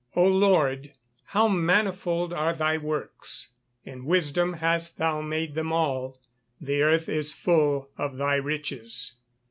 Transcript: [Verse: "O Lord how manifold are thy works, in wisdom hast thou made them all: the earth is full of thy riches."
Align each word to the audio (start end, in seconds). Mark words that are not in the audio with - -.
[Verse: 0.15 0.25
"O 0.25 0.27
Lord 0.29 0.93
how 1.25 1.47
manifold 1.47 2.33
are 2.33 2.55
thy 2.55 2.75
works, 2.79 3.49
in 3.83 4.03
wisdom 4.05 4.53
hast 4.53 4.97
thou 4.97 5.21
made 5.21 5.53
them 5.53 5.71
all: 5.71 6.19
the 6.59 6.81
earth 6.81 7.07
is 7.07 7.35
full 7.35 7.91
of 7.99 8.17
thy 8.17 8.33
riches." 8.33 9.17